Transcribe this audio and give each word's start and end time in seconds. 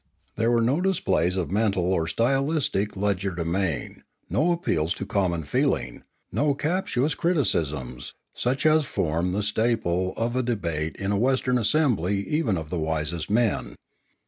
There 0.35 0.49
were 0.49 0.63
no 0.63 0.81
displays 0.81 1.37
of 1.37 1.51
mental 1.51 1.83
or 1.93 2.07
stylistic 2.07 2.95
legerdemain, 2.95 4.01
no 4.31 4.51
appeals 4.51 4.95
to 4.95 5.05
common 5.05 5.43
feeling, 5.43 6.01
no 6.31 6.55
captious 6.55 7.13
criticisms, 7.13 8.15
such 8.33 8.65
as 8.65 8.85
form 8.85 9.31
the 9.31 9.43
staple 9.43 10.15
of 10.17 10.35
a 10.35 10.41
debate 10.41 10.95
in 10.95 11.11
a 11.11 11.19
Western 11.19 11.59
assembly 11.59 12.27
even 12.27 12.57
of 12.57 12.71
the 12.71 12.79
wisest 12.79 13.29
men. 13.29 13.75